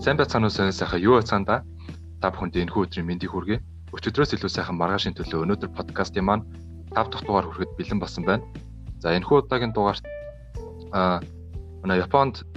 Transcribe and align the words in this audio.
Сайн 0.00 0.16
байцгаана 0.16 0.48
уу 0.48 0.72
сайхан 0.72 1.02
юу 1.04 1.20
байцгаана 1.20 1.60
та 2.24 2.32
бүхэнд 2.32 2.56
энэ 2.56 2.72
өдрийн 2.72 3.04
мэндийг 3.04 3.36
хүргэе. 3.36 3.60
Өчигдрөөс 3.92 4.32
илүү 4.32 4.48
сайхан 4.48 4.80
маргаашийн 4.80 5.12
төлөө 5.12 5.44
өнөөдөр 5.44 5.76
подкастын 5.76 6.24
маань 6.24 6.48
5 6.96 7.12
дахь 7.12 7.24
дугаар 7.28 7.44
хүрэхэд 7.44 7.76
бэлэн 7.76 8.00
болсон 8.00 8.24
байна. 8.24 8.40
За 9.04 9.12
энэ 9.12 9.28
хүү 9.28 9.44
удаагийн 9.44 9.76
дугаарт 9.76 10.00
аа 10.96 11.20
манай 11.84 12.00
Японд 12.00 12.48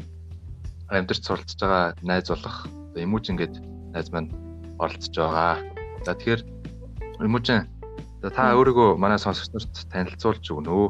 амьдарч 0.88 1.20
суралцж 1.28 1.60
байгаа 1.60 1.92
найз 2.00 2.32
болох 2.32 2.64
Эмүүжин 2.96 3.36
гээд 3.36 3.60
найз 3.91 4.07
маань 4.16 4.32
оролцож 4.80 5.12
байгаа. 5.12 5.60
За 6.07 6.16
тэгэхээр 6.16 6.41
Эмүүжин 7.28 7.68
та 8.23 8.55
өөрийгөө 8.55 8.96
манай 8.96 9.20
сонсогч 9.20 9.52
нарт 9.52 9.91
танилцуулж 9.91 10.48
өгнө 10.48 10.71
үү? 10.71 10.89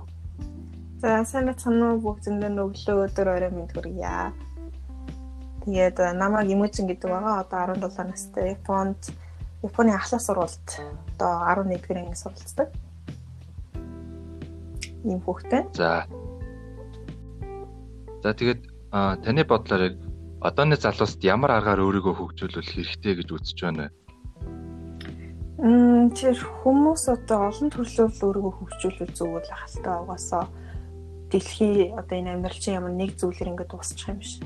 За 1.02 1.26
сайн 1.26 1.50
байцгаана 1.50 1.98
уу 1.98 2.14
бүгдэндээ 2.14 2.62
өглөө 2.62 3.10
өдөр 3.10 3.28
орой 3.42 3.50
мэнд 3.50 3.74
хүргье. 3.74 4.53
Тэгээд 5.64 5.98
намайг 6.20 6.52
Иможин 6.52 6.92
гэдэг 6.92 7.08
байгаа. 7.08 7.48
Одоо 7.48 7.88
17 7.88 8.12
настай 8.12 8.52
Японд 8.52 9.00
Японы 9.64 9.96
ахлах 9.96 10.20
сургуульд 10.20 10.68
одоо 11.16 11.32
11 11.48 11.72
дэх 11.72 11.88
анги 11.96 12.20
суралцдаг. 12.20 12.68
Ийм 15.08 15.24
хүүхдээ. 15.24 15.64
За. 15.72 16.04
За 18.24 18.30
тэгээд 18.36 18.68
таны 18.92 19.44
бодлоор 19.48 19.82
яг 19.88 19.96
одооны 20.44 20.76
залууст 20.76 21.24
ямар 21.24 21.56
аргаар 21.56 21.80
өөрийгөө 21.80 22.12
хөгжүүлэх 22.12 22.68
хэрэгтэй 22.68 23.14
гэж 23.24 23.28
үзэж 23.32 23.58
байна 23.64 23.88
вэ? 23.88 23.90
Мм 25.64 26.12
тэр 26.12 26.36
хүмүүс 26.60 27.08
одоо 27.08 27.48
олон 27.48 27.72
төрлөөр 27.72 28.12
өөрийгөө 28.12 28.54
хөгжүүлэх 28.60 29.12
зүгээр 29.16 29.46
л 29.48 29.56
ахaltaа 29.56 29.96
угаасаа 30.04 30.46
дэлхий 31.32 31.96
одоо 31.96 32.16
энэ 32.20 32.36
амьдралчин 32.36 32.76
ямар 32.76 32.92
нэг 32.92 33.16
зүйлэр 33.16 33.56
ингээд 33.56 33.72
дуусчих 33.72 34.12
юм 34.12 34.20
шиг 34.20 34.44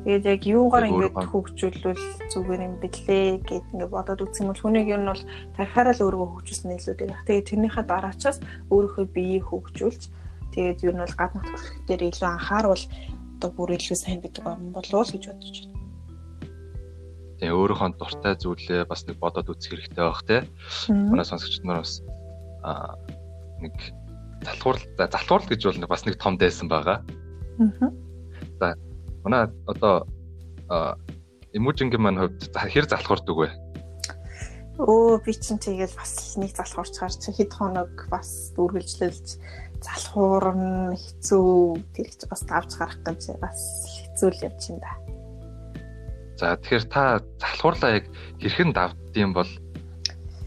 Тэгээд 0.00 0.24
яг 0.24 0.42
юугаар 0.48 0.88
ингэж 0.88 1.12
хөгжүүлвэл 1.12 2.04
зүгээр 2.32 2.60
юм 2.64 2.74
бэлээ 2.80 3.44
гэд 3.44 3.66
ингэ 3.76 3.86
бодоод 3.92 4.32
юм 4.40 4.48
бол 4.48 4.62
хүнийг 4.64 4.88
ер 4.88 5.02
нь 5.04 5.12
бол 5.12 5.24
тархаараа 5.60 5.92
л 5.92 6.04
өөрийгөө 6.08 6.28
хөгжүүлсэн 6.40 6.72
илүү 6.72 6.94
дээ. 6.96 7.20
Тэгээд 7.28 7.48
тэрнийхээ 7.52 7.84
дараачаас 7.84 8.38
өөрийнхөө 8.72 9.06
биеийг 9.12 9.44
хөгжүүлж 9.52 10.02
тэгээд 10.56 10.84
ер 10.88 10.94
нь 10.96 11.04
бол 11.04 11.18
гаднах 11.20 11.44
төрх 11.44 11.66
дээр 11.84 12.02
илүү 12.08 12.28
анхааруул 12.32 12.84
одоо 13.36 13.50
бүр 13.52 13.76
илүү 13.76 13.96
сайн 14.00 14.24
гэдэг 14.24 14.44
юм 14.48 14.72
болов 14.72 14.96
уу 14.96 15.04
гэж 15.04 15.24
бодож 15.28 15.56
байна. 15.68 15.80
Тэгээ 17.40 17.56
өөрийнхөө 17.60 17.90
дуртай 18.00 18.34
зүйлээ 18.40 18.82
бас 18.88 19.00
нэг 19.04 19.16
бодоод 19.20 19.52
үзэх 19.52 19.72
хэрэгтэй 19.76 20.04
байх 20.04 20.22
те. 20.24 20.36
Манай 20.88 21.28
сонсогчид 21.28 21.64
нар 21.68 21.84
бас 21.84 22.00
аа 22.64 22.96
нэг 23.60 23.76
залхуурал 24.48 24.84
залхуурал 24.96 25.48
гэж 25.48 25.60
бол 25.68 25.92
бас 25.92 26.04
нэг 26.08 26.16
том 26.16 26.40
дайсан 26.40 26.68
байгаа. 26.72 27.04
Аа. 27.60 27.92
Манай 29.24 29.48
одоо 29.66 30.06
эможингийн 31.52 32.02
маань 32.02 32.20
хувьд 32.20 32.54
хэр 32.54 32.86
залхуурдаг 32.88 33.36
вэ? 33.36 33.48
Өө 34.80 35.20
би 35.20 35.32
чинь 35.36 35.60
тэгэл 35.60 35.92
бас 35.92 36.40
нэг 36.40 36.56
залхуурчаар 36.56 37.12
чи 37.12 37.30
хэд 37.36 37.52
хоног 37.52 38.08
бас 38.08 38.54
үргэлжлүүлж 38.56 39.26
залхуурн 39.84 40.96
хэцүү 40.96 41.50
тэр 41.92 42.06
их 42.08 42.16
бас 42.30 42.42
давж 42.48 42.70
гарах 42.80 43.00
гэж 43.04 43.36
бас 43.44 43.60
хэцүү 43.92 44.28
л 44.32 44.44
явж 44.48 44.62
байна 44.72 44.80
да. 44.80 44.92
За 46.40 46.56
тэгэхээр 46.56 46.84
та 46.88 47.02
залхуурлаа 47.44 47.90
яг 48.00 48.08
хэрхэн 48.40 48.72
давдсан 48.72 49.36
бол 49.36 49.50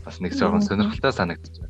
бас 0.01 0.17
нэг 0.17 0.33
зөвхөн 0.33 0.65
сонирхолтой 0.65 1.13
санагдчих. 1.13 1.69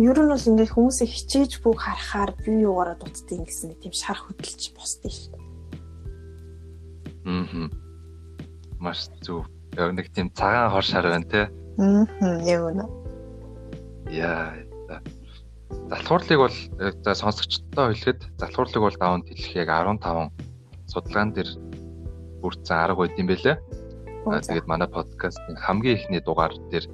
Ер 0.00 0.16
нь 0.16 0.32
бол 0.32 0.48
ингээд 0.48 0.74
хүмүүсийг 0.74 1.12
хичээж 1.12 1.60
бүх 1.60 1.84
харахаар 1.84 2.32
би 2.40 2.64
юугаараа 2.64 2.96
дутдгийг 2.98 3.46
гэсэн 3.46 3.76
тийм 3.78 3.92
шар 3.92 4.18
хөдөлж 4.18 4.74
босдөө 4.74 5.12
шүү. 5.12 5.43
Аа. 7.24 7.68
Маш 8.78 9.08
зөв. 9.24 9.46
Яг 9.76 9.92
нэг 9.96 10.12
тийм 10.12 10.30
цагаан 10.30 10.70
хор 10.70 10.84
шар 10.84 11.08
байна 11.08 11.26
те. 11.26 11.48
Аа, 11.78 12.38
яг 12.44 12.60
үнэ. 12.68 12.84
Яа. 14.10 14.54
Залхуурлыг 15.88 16.38
бол 16.38 16.56
за 17.04 17.14
сонсогчдод 17.14 17.74
хэлэхэд 17.74 18.20
залхуурлыг 18.38 18.82
бол 18.84 18.96
даван 19.00 19.22
тэлэх 19.24 19.56
яг 19.56 19.68
15 19.68 20.30
судалгаан 20.86 21.32
дээр 21.32 21.50
бүрдсэн 22.40 22.76
арга 22.76 23.04
байд 23.04 23.18
юм 23.18 23.28
бэлээ. 23.28 23.56
Тэгээд 24.24 24.68
манай 24.68 24.88
подкастын 24.88 25.56
хамгийн 25.56 25.96
ихний 25.96 26.20
дугаар 26.20 26.52
дээр 26.70 26.86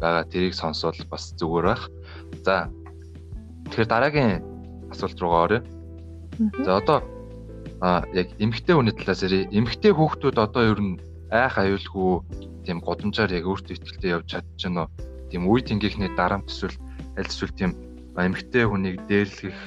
байгаа 0.00 0.24
тэрийг 0.28 0.54
сонсвол 0.56 0.96
бас 1.08 1.32
зүгээр 1.38 1.66
байх. 1.68 1.84
За 2.44 2.68
тэгэхээр 3.70 3.88
дараагийн 3.88 4.42
асуулт 4.90 5.20
руугаа 5.20 5.42
орё. 5.46 5.60
За 6.64 6.80
одоо 6.80 6.98
а 7.84 8.00
яг 8.16 8.32
эмгтэй 8.40 8.72
хүний 8.72 8.96
талаас 8.96 9.20
ярив. 9.20 9.52
Эмгтэй 9.52 9.92
хүүхдүүд 9.92 10.40
одоо 10.40 10.72
ер 10.72 10.80
нь 10.80 10.96
айх 11.28 11.60
аюулгүй 11.60 12.24
тийм 12.64 12.80
годамжаар 12.80 13.28
яг 13.36 13.44
өөртөө 13.44 13.76
ихтэй 13.76 14.16
явж 14.16 14.24
чадчихна 14.32 14.88
уу? 14.88 14.92
Тийм 15.28 15.44
үе 15.44 15.60
тэнгийнхний 15.60 16.08
дарамт 16.16 16.48
эсвэл 16.48 16.80
аль 17.20 17.28
эсвэл 17.28 17.52
тийм 17.52 17.76
эмгтэй 18.16 18.64
хүнийг 18.64 19.04
дээрлэх 19.04 19.58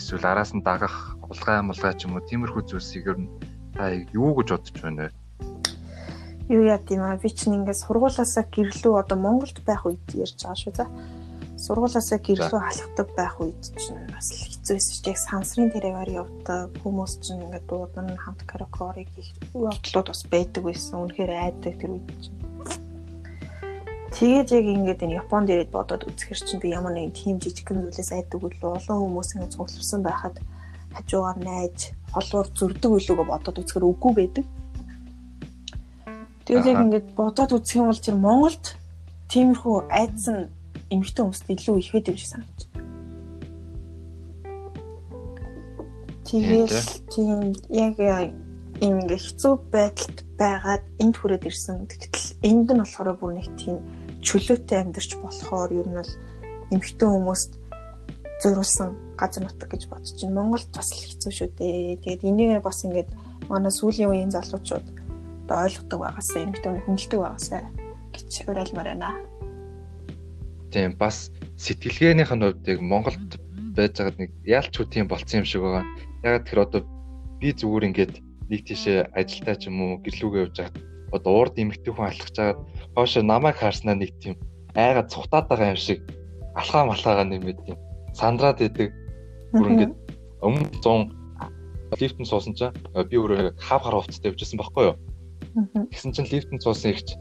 эсвэл 0.00 0.24
араас 0.24 0.56
нь 0.56 0.64
дагах 0.64 1.20
улгай 1.28 1.60
мулгай 1.60 1.92
ч 2.00 2.08
юм 2.08 2.16
уу 2.16 2.24
тиймэрхүү 2.24 2.64
зүйлсийг 2.64 3.04
ер 3.12 3.18
нь 3.20 3.28
та 3.76 3.92
юу 3.92 4.32
гэж 4.40 4.48
бодож 4.56 4.76
байна 4.80 5.12
вэ? 5.12 5.12
Юу 6.48 6.64
яа 6.64 6.80
тийм 6.80 7.04
аа 7.04 7.20
би 7.20 7.28
чинь 7.28 7.60
ингээд 7.60 7.76
сургуулаасаа 7.76 8.48
гэрлүү 8.48 9.04
одоо 9.04 9.20
Монголд 9.20 9.60
байх 9.68 9.84
үед 9.84 10.00
ярьж 10.16 10.40
байгаа 10.40 10.56
шүү 10.56 10.72
за 10.80 10.88
сургуулаасаа 11.60 12.18
гэрлөө 12.24 12.60
халахдаг 12.64 13.08
байх 13.12 13.36
үед 13.36 13.60
чинь 13.76 14.00
бас 14.08 14.32
хэцүү 14.32 14.74
байсан 14.80 14.96
ч 14.96 15.04
яг 15.12 15.18
сансрын 15.20 15.68
тэрээр 15.68 16.08
явдаг 16.24 16.72
хүмүүс 16.80 17.12
чинь 17.20 17.44
ингээд 17.44 17.68
дуудан 17.68 18.16
хамт 18.16 18.40
караокерыг 18.48 19.12
их 19.20 19.28
явдлууд 19.52 20.08
бас 20.08 20.24
байдаг 20.32 20.62
байсан. 20.64 21.04
Үнэхээр 21.04 21.32
айдаг 21.36 21.74
тэр 21.76 22.00
үед 22.00 22.08
чинь. 22.16 22.40
Тэгээд 24.16 24.48
яг 24.56 24.66
ингээд 24.72 25.04
энэ 25.04 25.18
Японд 25.20 25.52
ирээд 25.52 25.68
бодоод 25.68 26.08
үзэхэр 26.08 26.40
чинь 26.40 26.62
би 26.64 26.72
ямар 26.72 26.96
нэгэн 26.96 27.12
тим 27.12 27.36
жижигхэн 27.36 27.84
зүйлээс 27.84 28.10
айдаг 28.16 28.40
үлээ 28.40 28.80
олон 28.80 28.98
хүмүүс 29.04 29.36
ингээд 29.36 29.52
цугларсан 29.52 30.00
байхад 30.00 30.36
хажуугаар 30.96 31.38
найж 31.44 31.92
холуур 32.08 32.48
зөрдөг 32.56 32.90
үлээгөө 32.96 33.26
бодоод 33.28 33.60
үзэхэр 33.60 33.84
үгүй 33.84 34.12
байдаг. 34.16 34.44
Тэгээд 36.48 36.70
яг 36.72 36.78
ингээд 36.88 37.08
бодоод 37.20 37.52
үзэх 37.52 37.78
юм 37.84 37.92
бол 37.92 38.00
чинь 38.00 38.18
Монголд 38.24 38.64
тиймэрхүү 39.28 39.76
айдсан 39.92 40.48
эмэгтэй 40.90 41.22
хүмүүст 41.22 41.46
илүү 41.46 41.76
их 41.78 41.90
байдаг 41.94 42.16
шиг 42.18 42.30
санагдаж. 42.34 42.62
Тэгээд 46.26 46.74
тийм 47.10 47.38
яг 47.70 47.94
ийм 48.78 48.94
ингээ 49.02 49.18
хэцүү 49.18 49.54
байдалд 49.70 50.18
байгаад 50.38 50.84
энд 51.02 51.14
хүрээд 51.18 51.46
ирсэн. 51.46 51.86
Тэгтэл 51.90 52.28
энд 52.46 52.68
нь 52.70 52.82
болохоор 52.82 53.18
бүр 53.18 53.32
нэг 53.38 53.48
тийм 53.58 53.82
чөлөөтэй 54.22 54.78
амьдарч 54.82 55.10
болохоор 55.18 55.70
ер 55.74 55.88
нь 55.90 55.98
бол 55.98 56.12
эмэгтэй 56.70 57.08
хүмүүст 57.08 57.52
зориулсан 58.42 58.88
газар 59.18 59.42
нутаг 59.44 59.68
гэж 59.68 59.82
бодож 59.90 60.16
байна. 60.16 60.38
Монголд 60.38 60.70
бас 60.72 60.88
л 60.94 61.02
хэцүү 61.02 61.32
шүү 61.34 61.48
дээ. 61.58 62.00
Тэгээд 62.02 62.22
энийг 62.24 62.62
бас 62.62 62.84
ингээд 62.86 63.10
манай 63.50 63.72
сүүлийн 63.74 64.10
үеийн 64.10 64.32
залуучууд 64.32 64.86
одоо 65.44 65.66
ойлгодог 65.66 65.98
байгаасаа 66.00 66.40
эмэгтэй 66.46 66.70
хүн 66.70 66.84
хүндэлдэг 66.86 67.20
байгаасаа 67.20 67.62
гэж 68.14 68.30
уриалмаар 68.48 68.88
байна 68.94 69.12
тийм 70.70 70.96
бас 70.96 71.30
сэтгэлгээнийх 71.58 72.32
нь 72.34 72.42
хувьд 72.42 72.64
яг 72.66 72.80
Монголд 72.80 73.30
байж 73.76 73.94
байгаад 73.98 74.18
нэг 74.18 74.30
яалчгүй 74.46 74.86
тийм 74.90 75.06
болцсон 75.10 75.42
юм 75.42 75.46
шиг 75.46 75.62
байгаа. 75.62 75.84
Яг 76.24 76.46
тэр 76.46 76.58
одоо 76.64 76.80
би 77.40 77.52
зүгээр 77.52 77.88
ингээд 77.90 78.14
нэг 78.50 78.60
тийшээ 78.66 79.12
ажилдаа 79.14 79.56
ч 79.58 79.68
юм 79.68 79.78
уу 79.82 80.02
гэрлүүгээ 80.04 80.42
явж 80.46 80.56
байгаад 80.58 80.76
одоо 81.14 81.32
урд 81.40 81.54
эмэгтэй 81.58 81.92
хүн 81.94 82.08
алхаж 82.10 82.36
байгаад 82.36 82.60
хоошо 82.94 83.20
намайг 83.22 83.56
харснаа 83.58 83.96
нэг 83.98 84.10
тийм 84.22 84.34
айгаа 84.74 85.06
цухтаад 85.10 85.46
байгаа 85.50 85.74
юм 85.74 85.80
шиг 85.80 85.98
алхаа 86.54 86.86
малхаагаа 86.86 87.26
нэмээд 87.26 87.58
тийм 87.66 87.78
сандраад 88.14 88.58
идэг. 88.62 88.90
Бүр 89.54 89.70
ингээд 89.70 89.94
өмнө 90.42 90.66
100 90.82 91.20
лифтэн 91.98 92.26
суусан 92.26 92.54
чинь 92.54 92.74
би 92.94 93.16
өөрөө 93.18 93.58
хав 93.58 93.82
хар 93.82 93.94
хувцастай 93.98 94.30
явжсэн 94.30 94.58
байхгүй 94.62 94.84
юу. 94.94 94.96
Тэгсэн 95.90 96.14
чинь 96.14 96.30
лифтэн 96.30 96.62
суусан 96.62 96.94
ихч 96.94 97.18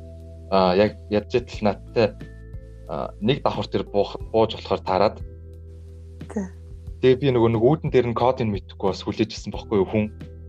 а 0.53 0.75
яг 0.77 0.97
ядж 1.09 1.33
итл 1.37 1.65
надтай 1.65 2.13
нэг 3.21 3.45
давхар 3.45 3.67
тэр 3.69 3.83
бууж 3.85 4.57
болохоор 4.57 4.81
таарад. 4.81 5.15
Тэгээ 6.99 7.21
би 7.21 7.27
нөгөө 7.31 7.51
нэг 7.53 7.63
үүдэн 7.63 7.89
дээр 7.93 8.07
нь 8.11 8.17
кодыг 8.17 8.49
мэдхгүй 8.49 8.89
бас 8.89 9.05
хүлээжсэн 9.05 9.53
бохгүй 9.53 9.77
юу 9.85 9.87
хүн 9.87 10.05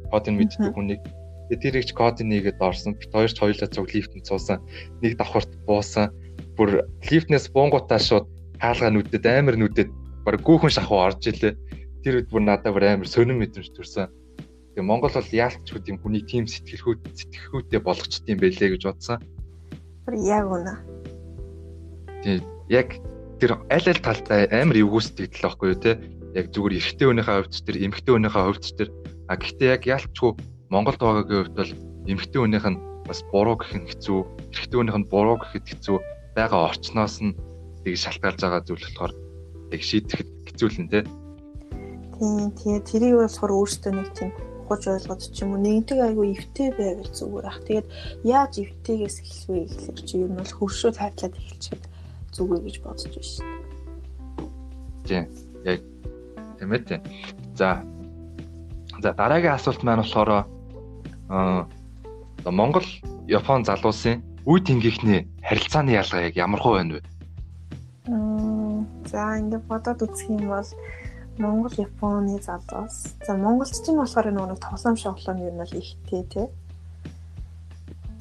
кодыг 0.09 0.35
мэддэг 0.35 0.73
хүнийг. 0.73 1.05
Тэгээ 1.53 1.63
тэрийг 1.63 1.85
ч 1.85 1.93
кодыг 1.93 2.25
нэгээд 2.27 2.59
орсон. 2.59 2.97
Бит 2.97 3.13
хоёр 3.13 3.31
ч 3.31 3.39
хоёулаа 3.39 3.69
цуг 3.69 3.93
лифтэнд 3.93 4.27
суусан. 4.27 4.59
Нэг 5.05 5.21
давхарт 5.21 5.53
буусан. 5.69 6.11
Бүр 6.57 6.89
лифтнээс 7.07 7.53
буунгуудаа 7.53 8.01
шууд 8.01 8.27
хаалгаа 8.59 8.91
нүдэд 8.91 9.25
амар 9.29 9.57
нүдэд 9.61 9.91
баг 10.25 10.41
гүүхэн 10.41 10.73
шахуу 10.75 11.07
орж 11.07 11.23
илээ. 11.29 11.55
Тэр 12.03 12.25
үед 12.25 12.29
бүр 12.33 12.43
надад 12.43 12.73
бүр 12.73 12.89
амар 12.89 13.07
сонирн 13.07 13.39
мэдрэмж 13.39 13.71
төрсэн. 13.77 14.09
Тэгээ 14.75 14.89
Монгол 14.89 15.13
бол 15.13 15.31
яалтчгүй 15.31 15.81
тийм 15.85 16.01
хүний 16.01 16.25
тим 16.25 16.49
сэтгэлхүйт 16.49 17.05
сэтгэхүйтэй 17.15 17.81
болгочт 17.85 18.25
юм 18.27 18.41
байлээ 18.41 18.75
гэж 18.75 18.83
бодсон. 18.89 19.21
Бүр 20.09 20.17
яг 20.25 20.49
үнэ 20.49 20.90
Тийм 22.23 22.45
яг 22.69 22.89
тэр 23.41 23.57
аль 23.73 23.89
аль 23.89 24.05
талдаа 24.05 24.47
амар 24.53 24.77
эвгүүсдэг 24.77 25.33
л 25.33 25.45
байхгүй 25.49 25.69
юу 25.73 25.81
те 25.81 25.93
яг 26.37 26.55
зүгээр 26.55 26.79
эрэгтэй 26.79 27.07
хүнийхээ 27.09 27.37
хувьд 27.43 27.55
тэр 27.67 27.77
эмэгтэй 27.83 28.13
хүнийхээ 28.15 28.45
хувьд 28.47 28.65
тэр. 28.79 28.91
А 29.27 29.35
гэхдээ 29.35 29.69
яг 29.75 29.83
ялчгүй 29.89 30.31
Монголд 30.71 31.01
байгаагийн 31.03 31.43
хувьд 31.43 31.57
бол 31.59 31.73
эмэгтэй 32.07 32.41
хүнийх 32.41 32.67
нь 32.71 32.79
бас 33.09 33.21
буруу 33.33 33.57
гэх 33.59 33.75
нь 33.75 33.89
хэцүү, 33.91 34.21
эрэгтэй 34.55 34.79
хүнийх 34.79 34.99
нь 35.03 35.11
буруу 35.11 35.37
гэхэд 35.43 35.67
хэцүү. 35.67 35.99
Байгаа 36.39 36.71
орчноос 36.71 37.17
нь 37.19 37.35
тийг 37.83 37.97
шалтгаалж 37.99 38.39
байгаа 38.39 38.63
зүйл 38.63 38.87
болохоор 38.87 39.13
тийг 39.75 39.83
шийдэхэд 39.83 40.29
хэцүү 40.47 40.69
л 40.71 40.79
нэ. 40.87 41.03
Тийм 42.15 42.53
тэгээд 42.55 42.85
тэрийг 42.87 43.17
болохоор 43.19 43.53
өөртөө 43.59 43.93
нэг 43.99 44.09
тийм 44.15 44.31
ухаж 44.71 44.83
ойлгоод 44.87 45.23
ч 45.27 45.43
юм 45.43 45.59
уу 45.59 45.65
нэгэнтэг 45.67 45.99
айгүй 45.99 46.27
эвтэй 46.39 46.69
байвал 46.79 47.11
зүгээр 47.11 47.47
ах. 47.51 47.59
Тэгээд 47.67 47.89
яаж 48.23 48.53
эвтэйгээс 48.63 49.17
эхлэх 49.19 49.47
вэ? 49.51 49.61
Гэхэлэр 49.67 49.99
чи 50.07 50.15
ер 50.23 50.31
нь 50.31 50.39
бол 50.39 50.55
хөршөө 50.55 50.93
тайтлаад 50.95 51.35
эхэлчихэд 51.35 51.85
зүгээр 52.35 52.63
гэж 52.65 52.77
бодож 52.83 53.05
байна 53.11 53.27
шүү 53.27 53.45
дээ. 53.45 53.71
Тийм. 55.07 55.25
Яг 55.65 55.81
тийм 56.59 56.73
ээ 56.73 56.83
тийм. 56.87 57.03
За. 57.57 57.83
За 59.03 59.11
дараагийн 59.13 59.57
асуулт 59.57 59.83
маань 59.83 60.03
болохоор 60.03 60.31
аа 61.29 61.67
Монгол 62.47 62.87
Япон 63.29 63.65
залуусын 63.65 64.23
үе 64.47 64.61
тэнгийнхний 64.65 65.29
харилцааны 65.45 65.93
ялгаа 65.93 66.27
яг 66.29 66.35
ямар 66.37 66.61
хөө 66.61 66.75
байна 66.77 66.95
вэ? 66.97 67.03
За 69.11 69.37
ингээд 69.39 69.69
бодоод 69.69 70.01
үзэх 70.07 70.31
юм 70.31 70.49
бол 70.49 70.71
Монгол 71.39 71.75
Японы 71.77 72.41
залуус. 72.41 73.17
За 73.27 73.37
монголч 73.37 73.77
чинь 73.85 74.01
болохоор 74.01 74.33
нөгөө 74.33 74.59
тоглоом 74.61 74.97
шоглоом 74.97 75.39
юм 75.45 75.57
бол 75.61 75.73
ихтэй 75.73 76.23
тий. 76.33 76.49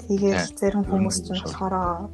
Тэгээд 0.08 0.60
зарим 0.60 0.84
хүмүүс 0.84 1.18
чинь 1.24 1.40
болохоор 1.44 2.10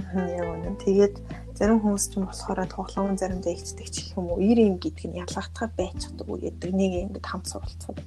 аа 0.00 0.28
яг 0.32 0.46
үнэ. 0.48 0.78
Тэгээд 0.80 1.14
зарим 1.58 1.78
хүмүүс 1.84 2.04
чинь 2.08 2.24
болохоор 2.24 2.64
тоглоом 2.70 3.18
заримдаа 3.20 3.52
ихцдэг 3.52 3.88
ч 3.92 4.16
юм 4.16 4.32
уу. 4.32 4.40
Ир 4.40 4.58
юм 4.58 4.80
гэдэг 4.80 5.04
нь 5.12 5.20
ялгахтаа 5.20 5.68
байцдаг 5.76 6.26
уу 6.28 6.40
гэдэг 6.40 6.70
нэг 6.72 6.92
ингэж 7.12 7.24
хамт 7.26 7.46
суралцаад. 7.52 7.98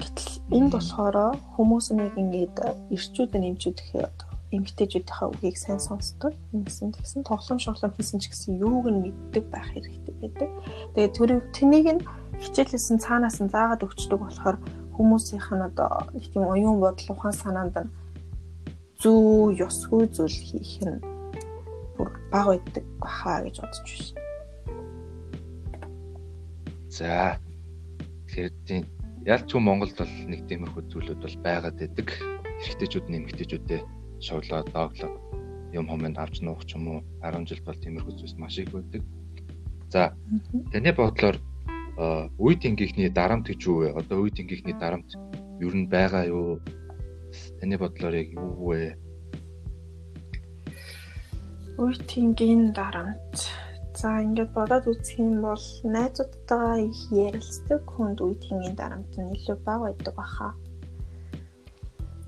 Гэтэл 0.00 0.32
энд 0.56 0.72
болохоор 0.72 1.36
хүмүүс 1.58 1.86
нэг 1.92 2.14
ингэж 2.16 2.56
ирчүүд 2.94 3.32
нэмчүүд 3.36 3.78
гэхээр 3.78 4.28
эмгтээчүүдийнхээ 4.48 5.28
үгийг 5.28 5.56
сайн 5.60 5.80
сонсдог. 5.80 6.32
Ингэсэн 6.56 6.96
тэгсэн 6.96 7.20
тоглоом 7.28 7.60
шоглоом 7.60 7.92
хийсэн 7.92 8.20
ч 8.20 8.32
гэсэн 8.32 8.56
юуг 8.56 8.88
нь 8.88 9.12
мэддэг 9.12 9.44
байх 9.52 9.68
хэрэгтэй 9.76 10.14
байдаг. 10.16 10.48
Тэгээд 10.96 11.12
тэр 11.12 11.30
тэнийг 11.52 11.86
нь 12.00 12.02
хичээлсэн 12.40 12.96
цаанаас 12.96 13.44
нь 13.44 13.52
заагаад 13.52 13.84
өгчдөг 13.84 14.18
болохоор 14.24 14.56
хүмүүсийнх 14.96 15.48
нь 15.52 15.66
одоо 15.68 16.08
их 16.16 16.32
тийм 16.32 16.48
оюун 16.48 16.80
бодол 16.80 17.12
ухаан 17.12 17.36
санаанд 17.36 17.76
нь 17.76 17.92
зүү 18.98 19.54
ёсгүй 19.62 20.10
зүйл 20.10 20.38
хийх 20.42 20.82
нь 20.82 20.98
бүр 21.94 22.10
бага 22.34 22.58
байдаг 22.58 22.84
баха 22.98 23.46
гэж 23.46 23.62
бодож 23.62 23.78
байна. 23.86 24.26
За. 26.90 27.38
Тэгэхээр 28.26 28.50
тийм 28.66 28.82
ялч 29.22 29.54
уу 29.54 29.62
Монголд 29.62 29.94
бол 29.94 30.14
нэг 30.26 30.50
тиймэрхүү 30.50 30.82
зүйлүүд 30.90 31.20
бол 31.22 31.36
байгаад 31.46 31.78
байдаг. 31.78 32.08
Эрэгтэйчүүд 32.58 33.06
нэмэгтэйчүүдээ 33.06 33.80
шуудлаад 34.18 34.66
дооглоод 34.74 35.14
юм 35.78 35.86
хомонд 35.86 36.18
авч 36.18 36.42
нуух 36.42 36.66
ч 36.66 36.74
юм 36.74 36.90
уу 36.90 37.00
10 37.22 37.46
жил 37.46 37.62
бол 37.62 37.78
тиймэрхүү 37.78 38.18
зүйлс 38.18 38.34
маш 38.34 38.58
их 38.58 38.74
байдаг. 38.74 39.06
За 39.94 40.10
таны 40.74 40.90
бодлоор 40.90 41.38
үе 42.34 42.54
тэнгийнхний 42.58 43.14
дарамт 43.14 43.46
гэж 43.46 43.62
юу 43.62 43.78
вэ? 43.78 43.94
Одоо 43.94 44.26
үе 44.26 44.34
тэнгийнхний 44.34 44.74
дарамт 44.74 45.14
ер 45.62 45.74
нь 45.78 45.86
байгаа 45.86 46.26
юу? 46.26 46.58
Таны 47.60 47.76
бодлоор 47.78 48.14
яг 48.14 48.28
юу 48.34 48.52
вэ? 48.68 48.96
Үе 51.78 51.94
тэнгийн 52.10 52.74
дарамт. 52.74 53.36
За 53.98 54.22
ингээд 54.22 54.50
бодоод 54.54 54.84
үзэх 54.90 55.18
юм 55.18 55.42
бол 55.42 55.66
найзуудтайгаа 55.82 56.78
их 56.86 57.00
ярилцдаг 57.10 57.82
хүнд 57.86 58.18
үе 58.22 58.34
тэнгийн 58.44 58.76
дарамт 58.78 59.12
нь 59.18 59.34
илүү 59.36 59.58
бага 59.66 59.90
байдаг 59.90 60.14
баха. 60.14 60.54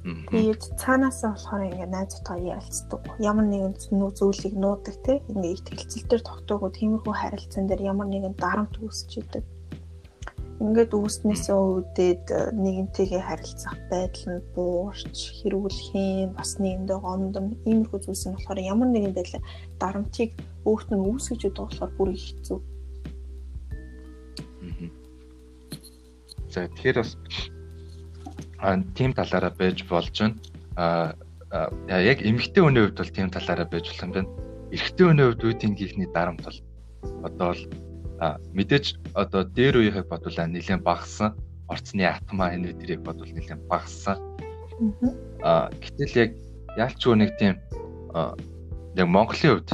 Тэгээд 0.01 0.63
цаанаасаа 0.81 1.37
болохоор 1.37 1.63
ингээд 1.69 1.95
найзтайгаа 1.95 2.57
ярилцдаг. 2.57 3.01
Ямар 3.21 3.47
нэгэн 3.53 3.75
зүйлийг 4.19 4.55
нуудаг 4.57 4.97
те. 5.05 5.21
Ингээд 5.29 5.53
их 5.53 5.63
тэлцэл 5.69 6.09
дээр 6.09 6.23
тогтоогоо 6.25 6.71
тиймэрхүү 6.73 7.15
харилцаан 7.21 7.67
дээр 7.69 7.83
ямар 7.93 8.09
нэгэн 8.09 8.35
дарамт 8.41 8.75
үүсч 8.81 9.11
идэг. 9.21 9.45
Ингээд 10.61 10.93
үүснээсээ 10.93 11.57
үүдээд 11.57 12.25
нэгэнтэйгээ 12.53 13.23
харилцах 13.25 13.81
байдал 13.89 14.27
нь 14.29 14.45
буурч, 14.53 15.17
хэрүүлхэн, 15.41 16.37
бас 16.37 16.61
нэгэндээ 16.61 16.99
гондон 17.01 17.57
иймэрхүү 17.65 18.01
зүйлс 18.05 18.29
нь 18.29 18.35
болохоор 18.37 18.61
ямар 18.61 18.89
нэгэн 18.93 19.17
байдлаар 19.17 19.45
дарамтыг 19.81 20.37
өөрт 20.69 20.89
нь 20.93 21.01
үүсгэж 21.01 21.41
өгдөг 21.49 21.65
болохоор 21.65 21.93
бүр 21.97 22.09
их 22.13 22.25
хэцүү. 22.29 22.59
За 26.53 26.67
тэгэхээр 26.69 26.97
бас 27.01 27.17
тийм 28.93 29.11
талаараа 29.17 29.53
байж 29.57 29.87
болж 29.89 30.13
байна. 30.21 30.37
А 30.77 31.17
яг 31.89 32.21
эмэгтэй 32.21 32.63
хүний 32.63 32.85
хувьд 32.85 33.01
бол 33.01 33.17
тийм 33.17 33.31
талаараа 33.31 33.65
байж 33.65 33.87
болох 33.89 34.05
юм 34.05 34.13
байна. 34.13 34.31
Эрэгтэй 34.75 35.07
хүний 35.09 35.25
хувьд 35.25 35.45
үе 35.47 35.55
тэнгийнхний 35.57 36.09
дарамт 36.13 36.43
бол 36.45 36.59
одоо 37.25 37.47
бол 37.55 37.63
мэдээж 38.53 39.17
одоо 39.17 39.43
дээр 39.45 39.81
үеийг 39.81 40.07
бодвол 40.09 40.37
нэлээд 40.37 40.85
багассан. 40.85 41.35
Орцны 41.73 42.05
атма 42.05 42.53
энэ 42.53 42.77
үдрийг 42.77 43.01
бодвол 43.01 43.33
нэлээд 43.33 43.65
багассан. 43.65 44.21
А 45.41 45.73
гэтэл 45.81 46.15
яг 46.21 46.31
яалчгүй 46.77 47.15
нэг 47.17 47.31
тийм 47.41 47.57
яг 48.13 49.07
Монголын 49.09 49.61
хувьд 49.65 49.71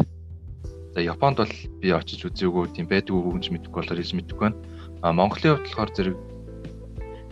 за 0.97 1.01
Японд 1.03 1.37
бол 1.37 1.55
би 1.83 1.93
очиж 1.93 2.25
үзээгүй 2.25 2.73
тийм 2.73 2.87
байдгүй 2.89 3.21
гэж 3.21 3.53
мэдэхгүй 3.53 3.81
болохоор 3.85 4.01
хэлж 4.01 4.13
мэдэхгүй 4.17 4.49
байна. 4.49 4.59
А 5.05 5.13
Монголын 5.13 5.61
хувьд 5.61 5.69
болохоор 5.69 5.91
зэрэг 5.93 6.17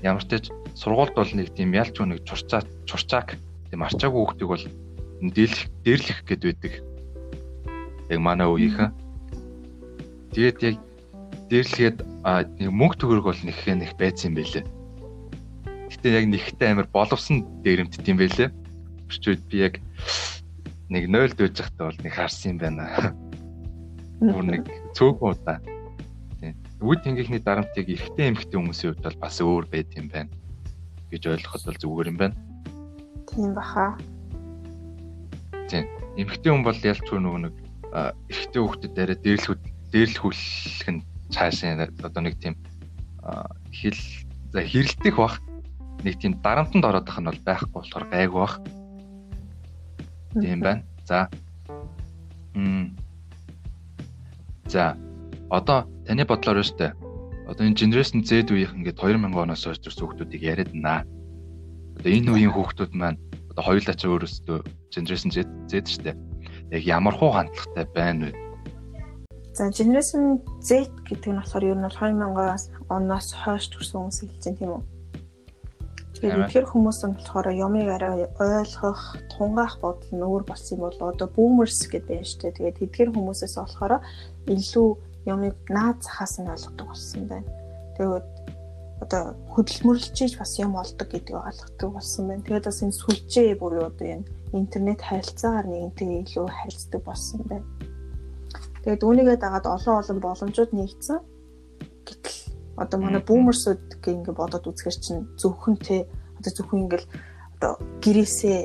ямар 0.04 0.20
ч 0.20 0.28
тач 0.28 0.44
сургуульд 0.76 1.16
бол 1.16 1.32
нэг 1.32 1.48
тийм 1.56 1.72
ялч 1.72 1.96
нэг 1.96 2.20
чурцаа 2.28 2.60
чурчаак 2.84 3.40
тийм 3.72 3.80
арчаагүй 3.80 4.20
хүүхдийг 4.20 4.50
бол 4.52 4.64
дээрлэх 5.32 5.64
дээрлэх 5.80 6.18
гээд 6.28 6.42
байдаг. 6.44 6.72
Яг 8.12 8.20
манай 8.20 8.48
үеийнхэн. 8.52 8.92
Тэгээд 10.36 10.58
яг 10.60 10.76
дээрлэхэд 11.54 11.98
нэг 12.58 12.70
мөнгө 12.74 12.98
төгрөг 12.98 13.24
бол 13.30 13.42
нэг 13.46 13.54
их 13.62 13.94
байцсан 13.94 14.34
юм 14.34 14.42
байлээ. 14.42 14.64
Гэтэ 15.86 16.08
яг 16.10 16.26
нэгтэй 16.26 16.68
амар 16.74 16.90
боловсон 16.90 17.46
дээрэмтд 17.62 18.02
юм 18.10 18.18
байлээ. 18.18 18.50
Өчигд 19.06 19.46
би 19.46 19.62
яг 19.62 19.74
нэг 20.90 21.06
0 21.06 21.38
дүүж 21.38 21.54
захтаа 21.54 21.94
бол 21.94 22.00
нэг 22.02 22.10
харсан 22.10 22.50
юм 22.50 22.58
байна. 22.58 23.14
Бүр 24.18 24.44
нэг 24.50 24.66
цөөхөн 24.98 25.30
удаа. 25.30 25.62
Үд 26.82 27.00
тэнгийнхний 27.06 27.38
дарамтыг 27.38 27.86
эрэгтэй 27.86 28.34
эмэгтэй 28.34 28.58
хүмүүсийн 28.58 28.98
хувьд 28.98 29.06
бол 29.06 29.22
бас 29.22 29.38
өөр 29.38 29.64
байд 29.70 29.94
юм 29.94 30.10
байна 30.10 30.34
гэж 31.14 31.22
ойлгоход 31.38 31.62
бол 31.70 31.78
зүгээр 31.78 32.10
юм 32.10 32.18
байна. 32.18 32.36
Тийм 33.30 33.54
баха. 33.54 33.94
Тийм. 35.70 35.86
Эмэгтэй 36.18 36.50
хүн 36.50 36.66
бол 36.66 36.76
ялчгүй 36.82 37.18
нөгөө 37.22 37.40
нэг 37.46 37.54
эрэгтэй 38.26 38.60
хүүхдэд 38.60 38.98
арай 38.98 39.18
дээрлэх 39.22 39.62
дээрлэхүүлэх 39.94 40.90
нь 40.90 41.13
цаашаа 41.30 41.88
одоо 42.02 42.22
нэг 42.22 42.36
тийм 42.40 42.54
хэл 43.72 44.00
за 44.52 44.60
хэрэлдэх 44.60 45.16
бах 45.16 45.40
нэг 46.04 46.20
тийм 46.20 46.36
дарамтанд 46.44 46.84
ороод 46.84 47.08
ах 47.08 47.20
нь 47.20 47.28
бол 47.28 47.40
байхгүй 47.46 47.72
болохоор 47.72 48.06
гайгүй 48.12 48.40
бах. 48.40 48.56
Тийм 50.36 50.60
байна. 50.60 50.82
За. 51.08 51.28
Мм. 52.54 52.96
За. 54.68 54.96
Одоо 55.48 55.88
таны 56.04 56.24
бодлоор 56.28 56.60
өстэй 56.60 56.92
одоо 57.48 57.64
энэ 57.66 57.76
generation 57.76 58.24
Z 58.24 58.48
үеийнх 58.52 58.72
ингээд 58.72 59.00
2000 59.00 59.36
оноос 59.36 59.64
хойш 59.64 59.80
төрсэн 59.80 60.04
хүүхдүүдийг 60.04 60.42
яриад 60.42 60.72
байна. 60.72 61.04
Одоо 62.00 62.10
энэ 62.12 62.30
үеийн 62.32 62.52
хүүхдүүд 62.52 62.92
маань 62.96 63.20
одоо 63.52 63.64
хоёулаа 63.68 63.94
ч 63.96 64.02
өөрөөсөө 64.08 64.58
generation 64.92 65.30
Z 65.32 65.44
Z 65.68 65.72
штэ. 65.88 66.12
Яг 66.72 66.82
ямар 66.88 67.14
хуу 67.16 67.32
хандлагатай 67.36 67.84
байна 67.92 68.32
вэ? 68.32 68.43
За 69.54 69.70
generation 69.70 70.42
Z 70.58 70.90
гэдэг 71.06 71.30
нь 71.30 71.38
болохоор 71.38 71.64
ер 71.64 71.78
нь 71.78 71.86
2000-аас 71.86 72.74
оноос 72.90 73.28
хойш 73.38 73.70
төрсэн 73.70 74.02
хүмүүс 74.02 74.18
хэлж 74.18 74.42
байна 74.42 74.58
тийм 74.58 74.70
үү? 74.74 74.82
Тэгэхээр 76.14 76.50
тэр 76.50 76.66
хүмүүс 76.66 76.98
нь 77.06 77.14
болохоор 77.14 77.48
юмыг 77.54 77.86
арай 77.86 78.26
ойлгох, 78.34 79.02
тунгаах 79.30 79.78
бодол 79.78 80.10
нь 80.10 80.26
өөр 80.26 80.42
болсон 80.42 80.74
юм 80.74 80.82
бол 80.90 80.98
одоо 81.06 81.28
boomers 81.30 81.86
гэдэг 81.86 82.10
байна 82.10 82.26
шүү 82.26 82.40
дээ. 82.42 82.56
Тэгээд 82.58 82.78
тэдгээр 82.82 83.10
хүмүүсээс 83.14 83.54
болохоор 83.54 83.94
илүү 84.50 84.88
юмыг 85.30 85.56
наад 85.70 85.98
захаас 86.02 86.34
нь 86.42 86.50
ойлгодог 86.50 86.86
болсон 86.90 87.22
байна. 87.30 87.50
Тэгээд 87.94 88.26
одоо 89.06 89.22
хөдөлмөрлөж 89.54 90.34
бас 90.34 90.52
юм 90.58 90.74
олдог 90.74 91.08
гэдгийг 91.14 91.38
ойлгодог 91.38 91.90
болсон 91.94 92.22
байна. 92.26 92.42
Тэгээд 92.42 92.66
бас 92.66 92.82
энэ 92.82 92.98
сүлжээ 92.98 93.54
буюу 93.54 93.86
одоо 93.86 94.06
энэ 94.18 94.26
интернет 94.50 94.98
харилцаагаар 94.98 95.66
нэгэнтэйгээ 95.70 96.20
илүү 96.26 96.46
харилцдаг 96.50 97.00
болсон 97.06 97.40
байна. 97.46 97.66
Тэгээд 98.84 99.00
үүнийгээ 99.00 99.38
дагаад 99.40 99.64
олон 99.64 99.94
олон 100.04 100.18
боломжууд 100.20 100.72
нэгдсэн. 100.76 101.18
Гэтэл 102.04 102.38
одоо 102.76 102.98
манай 103.00 103.22
бүүмерсүүд 103.24 104.04
гэх 104.04 104.12
ингэ 104.12 104.32
бодоод 104.36 104.68
үзэхэр 104.68 104.96
чинь 105.00 105.24
зөвхөн 105.40 105.80
те 105.80 106.04
одоо 106.36 106.52
зөвхөн 106.52 106.84
ингээл 106.84 107.08
одоо 107.56 107.72
гэрээсээ 108.04 108.58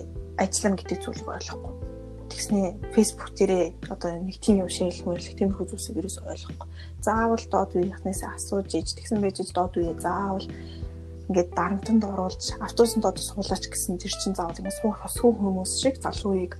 ажиллана 0.43 0.75
гэдэг 0.75 0.99
зүйлийг 0.99 1.29
ойлгохгүй 1.31 1.89
тэгснээ 2.29 2.93
фейсбુક 2.95 3.31
дээрээ 3.35 3.65
одоо 3.89 4.09
нэг 4.21 4.38
тийм 4.39 4.63
юм 4.63 4.69
шеэрлэх 4.69 5.03
мэрлэх 5.03 5.35
тиймэрхүү 5.35 5.65
зүйлсийг 5.75 5.99
ерөөс 5.99 6.17
ойлгохгүй. 6.23 6.69
Заавал 7.03 7.45
доод 7.51 7.71
үеийнхнээс 7.75 8.21
асууж 8.23 8.69
иж 8.79 8.95
тэгсэн 8.95 9.19
байж 9.19 9.43
доод 9.51 9.73
үе 9.75 9.91
заавал 9.97 10.47
ингээд 11.27 11.49
дарамтанд 11.57 12.03
оруулж 12.05 12.43
автобусанд 12.63 13.05
одоо 13.09 13.23
суулаач 13.23 13.65
гэсэн 13.67 13.99
тэр 13.99 14.13
чин 14.15 14.33
заавал 14.38 14.55
ингээд 14.55 14.79
суух 14.79 15.03
өсгөө 15.03 15.31
хүмүүс 15.35 15.71
шиг 15.83 15.95
залууийг 15.99 16.53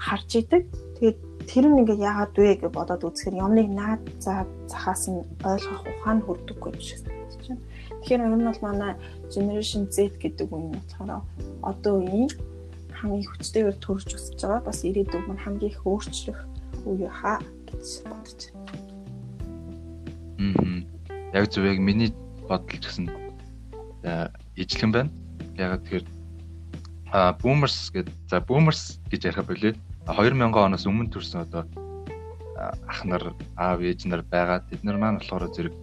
харж 0.00 0.30
идэг. 0.40 0.62
Тэгээд 0.98 1.18
тэр 1.50 1.66
нь 1.66 1.82
ингээд 1.82 2.06
яагаад 2.06 2.34
вэ 2.38 2.62
гэж 2.62 2.70
бодоод 2.70 3.02
үзэхээр 3.10 3.42
юмныг 3.42 3.68
наад 3.74 4.02
за 4.22 4.46
захаас 4.70 5.10
нь 5.10 5.26
ойлгох 5.42 5.82
ухаан 5.82 6.22
хүрдэггүй 6.22 6.70
юм 6.70 6.78
шиг 6.78 7.02
санагдаж 7.02 7.42
байна. 7.42 7.66
Тэгэхээр 8.06 8.22
ер 8.22 8.34
нь 8.38 8.46
бол 8.46 8.62
манай 8.62 8.92
generation 9.34 9.82
Z 9.90 10.14
гэдэг 10.22 10.46
үе 10.46 10.62
нь 10.70 10.78
болохоор 10.78 11.26
одоо 11.66 11.94
үеийн 11.98 12.30
хамгийн 12.94 13.26
хүчтэйгээр 13.26 13.78
төрж 13.82 14.08
өсөж 14.14 14.38
байгаа 14.38 14.62
бас 14.62 14.78
ирээдүйг 14.86 15.26
маань 15.26 15.42
хамгийн 15.42 15.74
их 15.74 15.82
өөрчлөх 15.82 16.38
үе 16.86 17.10
хаа 17.10 17.42
гэж 17.66 18.06
бодож 18.06 18.40
байна. 18.54 18.70
Мм. 20.38 20.86
Яг 21.34 21.50
зөв 21.50 21.66
яг 21.66 21.82
миний 21.82 22.14
бодол 22.46 22.78
ч 22.78 22.86
гэсэн 22.86 23.10
ижлэн 24.54 24.90
байна. 24.94 25.10
Яг 25.58 25.82
тэгэхээр 25.82 26.06
а 27.10 27.34
boomers 27.34 27.90
гэдэг 27.90 28.14
за 28.30 28.38
boomers 28.38 29.02
гэж 29.10 29.34
ярих 29.34 29.50
болоо 29.50 29.74
2000 30.06 30.40
оноос 30.40 30.86
өмнө 30.86 31.12
төрсэн 31.12 31.44
одоо 31.44 31.64
ах 32.60 33.04
нар 33.04 33.34
аав 33.56 33.80
ээж 33.80 34.04
нар 34.06 34.22
байгаа. 34.22 34.60
Тэд 34.68 34.84
нар 34.84 34.96
маань 35.00 35.18
болохоор 35.20 35.48
зэрэг 35.52 35.74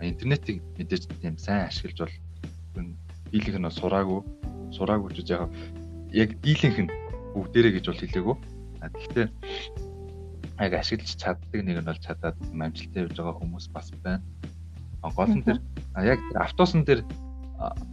интернетийг 0.00 0.62
мэдээж 0.78 1.02
тийм 1.20 1.38
сайн 1.38 1.66
ашиглаж 1.66 1.98
бол 2.74 2.86
дийлэнх 3.30 3.58
нь 3.58 3.78
сураагүй 3.78 4.20
сураагүй 4.74 5.10
ч 5.14 5.30
яг 5.34 5.50
яг 6.14 6.30
дийлэнх 6.42 6.78
нь 6.86 6.90
бүгдээрээ 7.34 7.72
гэж 7.78 7.84
бол 7.86 8.02
хэлээгүй. 8.02 8.36
А 8.82 8.88
гэхдээ 8.88 9.26
яг 10.66 10.72
ашиглаж 10.74 11.10
чаддаг 11.18 11.60
нэг 11.62 11.78
нь 11.82 11.88
бол 11.90 12.04
чадаад 12.04 12.36
амжилттай 12.54 13.02
явж 13.06 13.16
байгаа 13.18 13.38
хүмүүс 13.38 13.66
бас 13.74 13.90
байна. 14.02 14.22
Гол 15.02 15.34
нь 15.34 15.46
тэр 15.46 15.58
яг 15.98 16.20
автобусан 16.34 16.84
дээр 16.86 17.02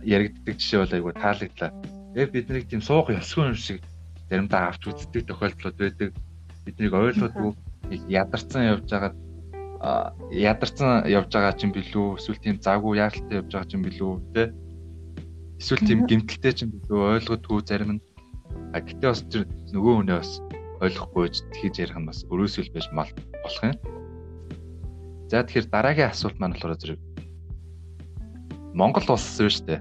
яригддаг 0.06 0.56
жишээ 0.58 0.80
бол 0.82 0.96
айгүй 0.96 1.14
таалагдлаа. 1.18 1.72
Яг 2.16 2.30
бид 2.32 2.50
нарыг 2.50 2.66
тийм 2.70 2.82
суух 2.82 3.10
ёсгүй 3.10 3.52
юм 3.52 3.58
шиг 3.58 3.82
заримдаа 4.30 4.70
авч 4.70 4.84
үздэг 4.88 5.28
тохиолдлууд 5.28 5.78
байдаг. 5.78 6.12
Биднийг 6.66 6.94
ойлгодгүй 6.94 7.52
ядарсан 8.12 8.64
явж 8.76 8.90
байгаа 8.92 9.14
ядарсан 10.32 11.06
явж 11.08 11.30
байгаа 11.32 11.54
ч 11.56 11.64
юм 11.64 11.72
билүү 11.72 12.18
эсвэл 12.18 12.42
тийм 12.44 12.58
заагүй 12.60 12.98
яаралтай 12.98 13.40
явж 13.40 13.52
байгаа 13.54 13.70
ч 13.70 13.74
юм 13.78 13.84
билүү 13.86 14.12
те 14.34 14.44
эсвэл 15.62 15.88
тийм 15.88 16.00
гимтэлтэй 16.10 16.54
ч 16.54 16.60
юм 16.66 16.72
билүү 16.76 17.00
ойлгодгүй 17.22 17.60
зарим 17.64 17.92
нь 17.96 18.02
а 18.74 18.82
гэтээ 18.82 19.10
бас 19.10 19.22
тэр 19.32 19.44
нөгөө 19.72 19.94
хүнээ 20.02 20.18
бас 20.18 20.32
ойлгохгүй 20.82 21.26
тэгж 21.56 21.76
ярих 21.78 21.98
нь 21.98 22.10
бас 22.10 22.26
өрөөсөл 22.28 22.74
байж 22.74 22.88
мал 22.92 23.12
болох 23.44 23.64
юм. 23.64 23.78
За 25.30 25.44
тэгэхээр 25.44 25.68
дараагийн 25.72 26.12
асуулт 26.12 26.38
маань 26.40 26.56
болохоор 26.58 26.78
зэрэг 26.78 27.00
Монгол 28.74 29.08
улс 29.10 29.26
шүү 29.38 29.66
дээ. 29.66 29.80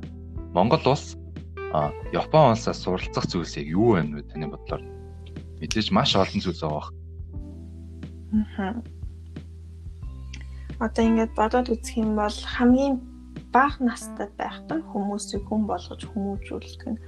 Монгол 0.57 0.85
улс 0.87 1.17
Япон 2.13 2.55
улсаас 2.55 2.79
суралцах 2.83 3.27
зүйлс 3.31 3.57
яг 3.61 3.67
юу 3.67 3.97
вэ 3.97 4.23
таны 4.31 4.47
бодлоор? 4.51 4.83
Мэдээж 5.61 5.89
маш 5.93 6.17
олон 6.17 6.41
зүйлс 6.43 6.63
байгаа. 6.63 6.93
Аа 8.59 8.75
одоо 10.81 11.05
ингээд 11.05 11.33
бодоод 11.33 11.73
үзэх 11.73 11.97
юм 12.05 12.21
бол 12.21 12.39
хамгийн 12.57 13.01
бага 13.53 13.81
настай 13.81 14.29
байхдаа 14.37 14.81
хүмүүсийг 14.93 15.49
хүн 15.49 15.65
болгож 15.65 16.03
хүмүүжүүлэх 16.05 16.85
нь 16.93 17.01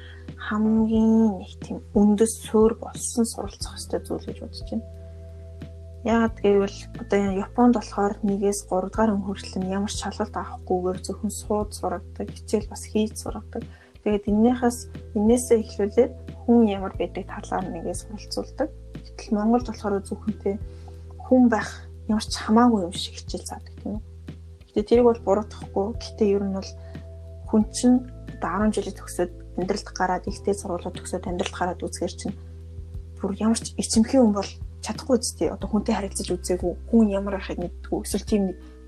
хамгийн 0.48 1.36
нэг 1.36 1.52
тийм 1.60 1.78
үндэс 1.92 2.48
суурь 2.48 2.76
болсон 2.80 3.24
суралцах 3.28 3.76
хэрэгтэй 3.76 4.00
зүйл 4.08 4.24
гэж 4.24 4.38
бодож 4.40 4.68
байна. 4.72 4.86
Яагаад 6.08 6.36
гэвэл 6.40 6.78
одоо 7.02 7.20
Японд 7.44 7.74
болохоор 7.76 8.14
нэгээс 8.24 8.60
3 8.70 8.88
дугаар 8.88 9.12
өн 9.12 9.22
хүртэл 9.26 9.68
ямар 9.68 9.92
ч 9.92 10.00
шалгалт 10.00 10.36
авахгүйгээр 10.38 10.98
зөвхөн 11.04 11.32
сууд 11.34 11.70
сургадаг, 11.76 12.28
хичээл 12.32 12.70
бас 12.72 12.82
хийж 12.88 13.12
сургадаг. 13.18 13.62
Тэгээд 14.08 14.24
эннийхээс 14.24 14.78
энээсээ 15.20 15.58
эхлүүлээд 15.68 16.12
хүн 16.48 16.64
ямар 16.64 16.96
байдаг 16.96 17.28
талаар 17.28 17.68
нэгээс 17.68 18.08
суралцуулдаг. 18.08 18.72
Гэтэл 19.04 19.36
Монголд 19.36 19.68
болохоор 19.68 20.00
зөвхөнтэй 20.00 20.56
хүн 21.28 21.52
байх 21.52 21.84
ямар 22.08 22.24
ч 22.24 22.32
хамаагүй 22.40 22.88
юм 22.88 22.94
шиг 22.96 23.20
хичээл 23.20 23.44
заадаг 23.44 23.74
тийм 23.84 24.00
үү. 24.00 24.02
Гэтэ 24.72 24.88
тэрийг 24.88 25.06
бол 25.12 25.20
буруутгахгүй. 25.28 25.86
Гэтэ 26.00 26.24
ер 26.24 26.40
нь 26.40 26.56
бол 26.56 26.70
хүн 27.52 27.62
чинь 27.68 28.08
10 28.40 28.72
жилийн 28.72 28.96
төгсөөд 28.96 29.32
амьдралд 29.60 29.88
гараад 29.92 30.24
ихтэй 30.24 30.56
сургуулиуд 30.56 30.96
төгсөөд 30.96 31.28
амьдралд 31.28 31.52
гараад 31.60 31.84
үзэхэр 31.84 32.14
чинь 32.16 32.36
бүр 33.20 33.36
ямар 33.36 33.60
ч 33.60 33.76
эцэмхэн 33.76 34.24
хүн 34.24 34.32
бол 34.40 34.50
чадахгүй 34.80 35.20
үстэй. 35.20 35.52
Одоо 35.52 35.68
хүнтэй 35.68 35.92
харилцаж 35.92 36.32
үзээгүй, 36.32 36.72
хүн 36.88 37.12
ямар 37.12 37.36
байхыг 37.36 37.60
мэддэггүй. 37.60 38.00
Эсвэл 38.08 38.24
тийм 38.24 38.44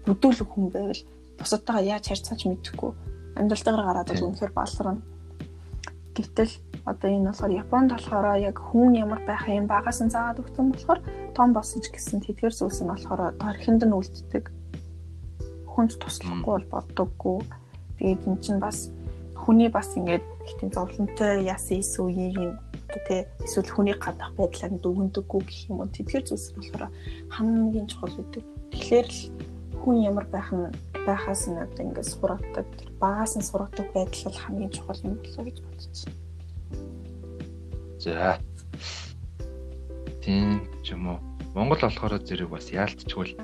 бүдүүлэг 0.08 0.48
хүн 0.48 0.72
байвал 0.72 1.02
бусадтайгаа 1.36 1.84
яаж 2.00 2.08
харьцааж 2.08 2.40
мэдэхгүй. 2.48 3.09
Амьдралтайгаар 3.40 3.86
гараад 3.88 4.08
бол 4.12 4.26
үнэхээр 4.28 4.52
баларна. 4.52 5.00
Гэвтэл 6.12 6.52
одоо 6.84 7.08
энэ 7.08 7.32
болохоор 7.32 7.52
Японд 7.64 7.90
болохоор 7.96 8.26
яг 8.36 8.56
хүн 8.60 8.92
ямар 9.00 9.20
байх 9.24 9.48
юм 9.48 9.64
багаас 9.64 10.00
нь 10.04 10.12
заагаад 10.12 10.40
өгсөн 10.44 10.66
болохоор 10.72 11.00
том 11.32 11.48
болсон 11.56 11.80
ч 11.80 11.88
гэсэн 11.88 12.20
тэдгэр 12.20 12.52
зүйлс 12.52 12.84
нь 12.84 12.92
болохоор 12.92 13.32
тархинд 13.40 13.82
нь 13.88 13.96
үлддэг. 13.96 14.44
Хүнд 15.72 15.96
туслахгүй 15.96 16.52
бол 16.52 16.66
боддоггүй. 16.68 17.38
Тэгээд 17.96 18.28
эн 18.28 18.36
чинь 18.44 18.60
бас 18.60 18.92
хүний 19.32 19.72
бас 19.72 19.88
ингээд 19.96 20.24
тийм 20.60 20.70
зовлонтой 20.72 21.44
яасан 21.48 21.80
эс 21.80 21.96
үеийн 21.96 22.58
одоо 22.90 23.00
тий 23.06 23.20
эсвэл 23.44 23.70
хүний 23.72 23.96
гадах 23.96 24.34
байдлаар 24.36 24.72
дүгндэггүй 24.82 25.40
гэх 25.46 25.60
юм 25.70 25.80
уу 25.80 25.88
тэдгэр 25.88 26.26
зүйлс 26.26 26.52
болохоор 26.58 26.90
хамгийн 27.30 27.86
чухал 27.88 28.12
гэдэг. 28.18 28.44
Тэгэхээр 28.72 29.08
л 29.08 29.20
хүн 29.80 29.96
ямар 30.04 30.26
байх 30.28 30.50
нь 30.52 30.68
байхаас 31.06 31.48
нь 31.48 31.58
одоо 31.58 31.82
ингээд 31.84 32.08
сургадаг 32.12 32.66
багаас 33.00 33.34
нь 33.36 33.46
сургадаг 33.46 33.88
байдал 33.94 34.24
бол 34.26 34.38
хамгийн 34.44 34.72
чухал 34.74 35.00
юм 35.04 35.16
болоо 35.20 35.44
гэж 35.46 35.56
бодож 35.64 35.98
байна. 36.04 36.18
За. 38.00 38.38
Тийм 40.24 40.64
ч 40.84 40.92
юм 40.92 41.08
уу. 41.08 41.18
Монгол 41.54 41.80
болохоор 41.80 42.20
зэрэг 42.20 42.48
бас 42.48 42.70
яалтчгүй 42.70 43.36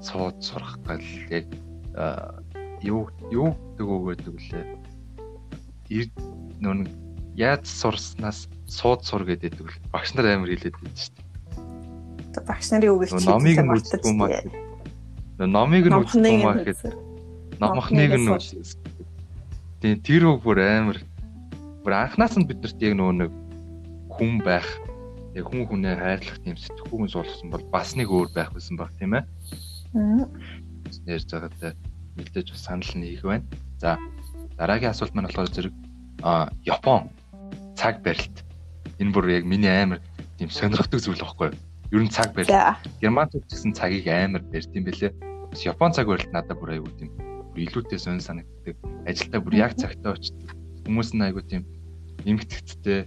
сууд 0.00 0.36
сурах 0.42 0.78
гал 0.84 1.04
яг 1.30 1.46
юу 2.82 3.08
юу 3.30 3.54
гэдэг 3.78 3.86
үг 3.88 4.04
гэдэг 4.18 4.36
лээ. 4.50 4.66
нүүн 6.62 6.88
яаж 7.36 7.66
сурснаас 7.66 8.48
сууд 8.66 9.04
сур 9.04 9.24
гэдэг 9.24 9.60
л 9.60 9.76
багш 9.92 10.14
нар 10.14 10.36
амар 10.36 10.50
хэлээд 10.52 10.76
байдаг 10.76 10.98
шүү 10.98 11.14
дээ. 11.16 12.46
Багш 12.48 12.66
нарын 12.72 12.92
үг 12.92 13.02
л 13.08 13.16
номыг 13.22 13.58
нь 13.60 13.72
үздэг 13.72 14.02
юм 14.04 14.22
аа. 14.24 14.71
Номыг 15.46 15.86
нь 15.88 15.96
үздэг 15.96 16.22
юм 16.22 16.46
аа 16.46 16.62
гэхэд 16.62 16.94
номхныг 17.58 18.12
нь 18.18 18.28
үздэг. 18.30 18.78
Тийм 19.82 19.98
тэр 20.02 20.22
үг 20.30 20.42
бүр 20.46 20.58
амар 20.62 20.98
бүр 21.82 21.92
анханаас 21.92 22.38
нь 22.38 22.46
бидэрт 22.46 22.78
яг 22.78 22.94
нөгөө 22.94 23.16
нэг 23.26 23.30
хүн 24.14 24.38
байх 24.46 24.68
яг 25.34 25.44
хүн 25.48 25.66
хүнээ 25.66 25.96
хайрлах 25.98 26.38
тийм 26.44 26.56
сэтгүүн 26.56 27.10
суулгасан 27.10 27.50
бол 27.50 27.64
бас 27.72 27.96
нэг 27.96 28.08
өөр 28.12 28.30
байх 28.30 28.52
байсан 28.54 28.76
баг 28.76 28.92
тийм 29.00 29.18
ээ. 29.18 29.24
Аа. 29.96 30.28
Ярьж 31.08 31.28
байгаатай 31.32 31.72
мэдээж 32.16 32.48
бас 32.52 32.62
санал 32.62 32.92
нэг 32.94 33.22
байна. 33.24 33.46
За 33.80 33.98
дараагийн 34.60 34.92
асуулт 34.92 35.14
маань 35.16 35.26
болохоор 35.26 35.50
зэрэг 35.50 35.74
а 36.22 36.52
Япон 36.62 37.10
цаг 37.74 38.04
барилт. 38.04 38.44
Энэ 39.00 39.12
бүр 39.12 39.42
яг 39.42 39.44
миний 39.48 39.72
амар 39.72 39.98
тийм 40.38 40.52
сонирхдаг 40.52 41.00
зүйл 41.00 41.18
байхгүй 41.18 41.50
юу? 41.50 41.58
Ер 41.90 42.02
нь 42.04 42.12
цаг 42.12 42.36
барилт. 42.36 42.52
Германд 43.00 43.32
гэсэн 43.48 43.72
цагийг 43.72 44.06
амар 44.06 44.44
барьд 44.44 44.70
юм 44.76 44.84
бэлээ. 44.84 45.31
Бас 45.52 45.66
Япон 45.68 45.92
цаг 45.92 46.08
барилт 46.08 46.32
надад 46.32 46.56
бүр 46.56 46.80
айгүй 46.80 46.92
тийм 46.96 47.10
илүүтэй 47.60 48.00
сонир 48.00 48.24
санагддаг. 48.24 48.72
Ажилдаа 49.04 49.40
бүр 49.44 49.54
яг 49.60 49.76
цагтаа 49.76 50.16
очдог. 50.16 50.48
Хүмүүс 50.88 51.12
нь 51.12 51.20
айгүй 51.28 51.44
тийм 51.44 51.68
эмгэгцтэй 52.24 53.04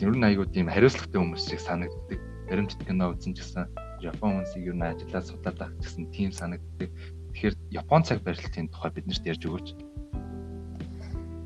ер 0.00 0.14
нь 0.16 0.24
айгүй 0.24 0.48
тийм 0.48 0.72
хариуцлагатай 0.72 1.20
хүмүүс 1.20 1.44
шиг 1.52 1.60
санагддаг. 1.60 2.16
Баримтат 2.48 2.80
кино 2.88 3.12
үзсэн 3.12 3.36
ч 3.36 3.44
гэсэн 3.44 3.68
Япон 4.00 4.40
хүмүүсийг 4.40 4.72
ер 4.72 4.76
нь 4.80 4.88
ажиллаад 4.88 5.28
судлаад 5.28 5.60
авах 5.60 5.76
гэсэн 5.84 6.08
тийм 6.16 6.32
санагддаг. 6.32 6.88
Тэгэхээр 6.88 7.54
Япон 7.76 8.00
цаг 8.00 8.24
барилтын 8.24 8.72
тухай 8.72 8.90
биднэрт 8.96 9.28
ярьж 9.28 9.44
өгөөч. 9.44 9.68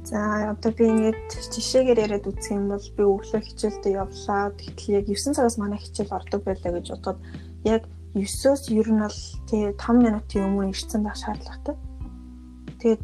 За 0.07 0.55
одоо 0.55 0.71
би 0.71 0.87
ингээд 0.87 1.27
жишээгээр 1.51 2.07
яриад 2.07 2.31
үзэх 2.31 2.55
юм 2.55 2.71
бол 2.71 2.87
би 2.95 3.03
өглөө 3.03 3.43
хичээлдээ 3.43 3.99
явлаа. 3.99 4.55
Тэгтэл 4.55 5.03
яг 5.03 5.07
9 5.11 5.35
цагаас 5.35 5.59
манай 5.59 5.83
хичээл 5.83 6.15
ордог 6.15 6.41
байлаа 6.47 6.73
гэж 6.79 6.87
бодоход 6.95 7.19
яг 7.67 7.83
9-өөс 8.15 8.63
ер 8.71 8.89
нь 8.95 9.03
бол 9.03 9.21
тий 9.51 9.63
5 9.75 9.99
минутын 9.99 10.47
өмнө 10.47 10.71
ирсэн 10.71 11.03
байх 11.03 11.19
шаардлагатай. 11.19 11.77
Тэгээд 12.79 13.03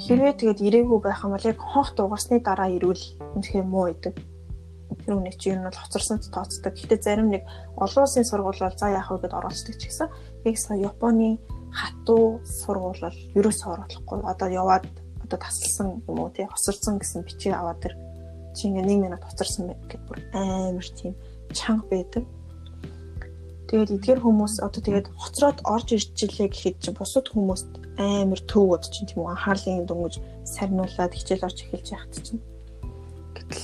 Хэрвээ 0.00 0.32
тэгээд 0.32 0.60
ирээгүй 0.64 1.00
байх 1.04 1.20
юм 1.28 1.36
бол 1.36 1.44
яг 1.44 1.60
хонх 1.60 1.92
дугасны 1.92 2.40
дараа 2.40 2.72
ирвэл 2.72 3.04
үнэхээр 3.36 3.66
муу 3.68 3.92
идэг. 3.92 4.16
Тэр 5.04 5.20
үнэ 5.20 5.36
чи 5.36 5.52
юу 5.52 5.60
нь 5.60 5.66
бол 5.68 5.76
хоцорсонд 5.76 6.24
тооцдог. 6.32 6.72
Гэхдээ 6.72 7.04
зарим 7.04 7.28
нэг 7.28 7.44
олон 7.76 8.08
улсын 8.08 8.24
сургууль 8.24 8.64
бол 8.64 8.80
за 8.80 8.88
яах 8.96 9.12
вэ 9.12 9.28
гэд 9.28 9.36
оролцдог 9.36 9.76
ч 9.76 9.92
гэсэн 9.92 10.08
яг 10.48 10.56
сая 10.56 10.80
Японы 10.88 11.36
хатуу 11.68 12.40
сургууль 12.48 12.96
бол 12.96 13.18
ерөөсөө 13.36 13.68
оруулахгүй. 13.76 14.18
Одоо 14.24 14.48
яваад 14.48 14.88
одоо 15.20 15.36
тасалсан 15.36 16.00
юм 16.08 16.16
уу 16.16 16.32
тий 16.32 16.48
хосорсон 16.48 16.96
гэсэн 16.96 17.28
бичиг 17.28 17.52
аваад 17.52 17.84
тэр 17.84 17.92
чи 18.56 18.72
ингээ 18.72 18.88
1 18.88 19.04
минут 19.04 19.20
хоцорсон 19.20 19.68
байт 19.68 19.84
гэд 19.84 20.02
бүр 20.08 20.18
амар 20.32 20.88
тийм 20.96 21.12
чанга 21.52 21.84
байдаг. 21.92 22.24
Тэгээд 23.70 24.02
эдгээр 24.02 24.20
хүмүүс 24.26 24.54
одоо 24.66 24.82
тэгээд 24.82 25.14
хоцроод 25.14 25.62
орж 25.62 25.94
ирчихлээ 25.94 26.50
гэхэд 26.50 26.76
чинь 26.82 26.98
бусад 26.98 27.30
хүмүүст 27.30 27.70
амар 28.02 28.42
төвөд 28.50 28.82
чинь 28.90 29.06
тийм 29.06 29.22
үү 29.22 29.30
анхаарлын 29.30 29.86
дөнгөж 29.86 30.18
сарниулаад 30.42 31.14
хичээл 31.14 31.46
орж 31.46 31.58
эхэлж 31.62 31.88
яхад 31.94 32.14
чинь. 32.18 32.42
Гэтэл 33.38 33.62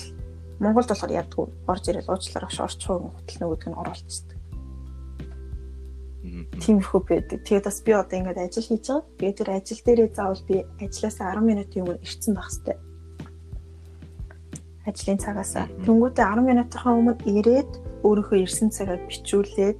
Монголд 0.62 0.94
болохоор 0.94 1.10
ядгүй 1.10 1.46
орж 1.66 1.84
ирэл 1.90 2.06
уучлаарай 2.06 2.52
ш 2.54 2.58
орчихоо 2.62 3.10
гутал 3.18 3.38
нөгөөдг 3.42 3.66
нь 3.66 3.80
оруулчихдаг. 3.82 4.38
Тиймэрхүү 6.62 7.00
байдаг. 7.02 7.38
Тэгээд 7.42 7.66
бас 7.66 7.78
би 7.82 7.90
одоо 7.90 8.14
ингээд 8.14 8.46
ажил 8.46 8.62
хийж 8.62 8.86
байгаа. 8.86 9.10
Би 9.18 9.26
тэр 9.34 9.50
ажил 9.58 9.82
дээрээ 9.82 10.14
заавал 10.14 10.42
би 10.46 10.56
ажилласаа 10.78 11.34
10 11.34 11.50
минутын 11.50 11.82
өмнө 11.82 11.98
ирсэн 12.06 12.34
байх 12.38 12.46
хэрэгтэй 12.46 12.78
ажлын 14.86 15.18
цагаасаа. 15.18 15.66
Тэнгүүтээ 15.82 16.26
10 16.30 16.46
минутынхаа 16.46 16.94
өмнө 16.94 17.14
ирээд 17.26 17.70
өөрийнхөө 18.06 18.38
ирсэн 18.46 18.70
цагаа 18.70 19.02
бичүүлээд 19.10 19.78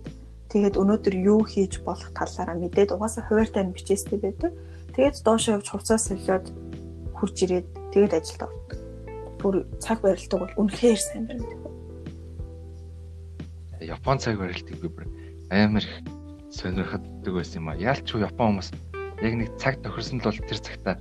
тэгээд 0.52 0.78
өнөөдөр 0.78 1.14
юу 1.18 1.42
хийж 1.42 1.82
болох 1.82 2.10
талаараа 2.14 2.56
мэдээд 2.58 2.94
угаасаа 2.94 3.26
хуваартай 3.26 3.62
нь 3.66 3.74
бичээстэй 3.74 4.18
байдаг. 4.22 4.52
Тэгээд 4.94 5.26
доошоо 5.26 5.58
явж 5.58 5.66
хувцас 5.70 6.08
солиод 6.08 6.46
хурж 7.18 7.36
ирээд 7.42 7.66
тэгээд 7.92 8.16
ажилд 8.16 8.42
ордог. 8.46 8.70
Бүр 9.42 9.54
цаг 9.82 10.00
барилтаг 10.00 10.38
бол 10.40 10.54
үнэхээр 10.60 11.00
сайн 11.02 11.24
байна. 11.26 11.44
Япон 13.80 14.18
цаг 14.22 14.38
барилтыг 14.38 14.76
би 14.80 14.88
бүр 14.88 15.04
амар 15.50 15.84
их 15.84 15.94
сонирхдаг 16.54 17.32
байсан 17.34 17.60
юм 17.60 17.68
а. 17.68 17.76
Яалч 17.76 18.08
Япон 18.14 18.56
хүмүүс 18.56 18.70
яг 19.22 19.32
нэг 19.36 19.48
цаг 19.60 19.82
тохирсон 19.82 20.20
л 20.20 20.28
бол 20.30 20.40
тэр 20.48 20.60
цагтаа 20.60 20.96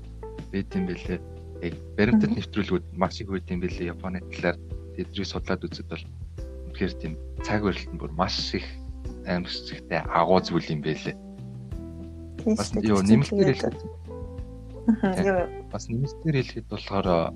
байд 0.51 0.69
юм 0.75 0.85
бэлээ 0.89 1.19
яг 1.63 1.73
баримтат 1.95 2.31
нэвтрүүлгүүд 2.35 2.85
маш 2.95 3.21
их 3.21 3.31
үүд 3.31 3.47
юм 3.51 3.59
билээ 3.63 3.91
Японы 3.95 4.19
талаар 4.31 4.57
тэдрийг 4.95 5.27
судлаад 5.27 5.63
үзэд 5.63 5.87
бол 5.87 6.03
үнэхээр 6.71 6.93
тийм 6.99 7.13
цаг 7.43 7.63
барилтанд 7.63 7.99
бүр 7.99 8.11
маш 8.11 8.35
их 8.55 8.67
аимшигтай 9.27 10.01
агуу 10.05 10.39
зүйл 10.41 10.71
юм 10.71 10.81
байлээ. 10.81 11.15
Бас 12.45 12.71
юу 12.77 13.01
нэмэлтээр 13.01 13.57
хэлэхэд 13.57 13.77
бас 15.73 15.89
нэмэлтээр 15.89 16.35
хэлэхэд 16.37 16.67
болохоор 16.69 17.33